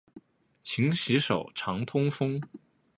[0.63, 2.41] 勤洗手，常通风。